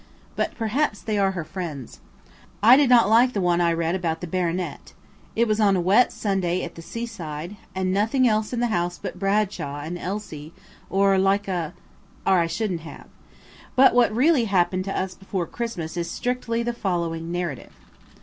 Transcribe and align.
But 0.35 0.55
perhaps 0.55 0.99
they 0.99 1.19
are 1.19 1.33
her 1.33 1.43
friends. 1.43 1.99
I 2.63 2.75
did 2.75 2.89
not 2.89 3.07
like 3.07 3.33
the 3.33 3.39
one 3.39 3.61
I 3.61 3.71
read 3.71 3.93
about 3.93 4.19
the 4.19 4.25
Baronet. 4.25 4.93
It 5.35 5.47
was 5.47 5.59
on 5.59 5.75
a 5.75 5.79
wet 5.79 6.11
Sunday 6.11 6.63
at 6.63 6.73
the 6.73 6.81
seaside, 6.81 7.55
and 7.75 7.93
nothing 7.93 8.27
else 8.27 8.51
in 8.51 8.61
the 8.61 8.69
house 8.73 8.97
but 8.99 9.19
Bradshaw 9.19 9.81
and 9.81 9.99
"Elsie; 9.99 10.53
or 10.89 11.19
like 11.19 11.47
a–" 11.47 11.75
or 12.25 12.39
I 12.39 12.47
shouldn't 12.47 12.81
have. 12.81 13.09
But 13.75 13.93
what 13.93 14.11
really 14.11 14.45
happened 14.45 14.85
to 14.85 14.99
us 14.99 15.13
before 15.13 15.45
Christmas 15.45 15.95
is 15.95 16.09
strictly 16.09 16.63
the 16.63 16.73
following 16.73 17.31
narrative. 17.31 17.73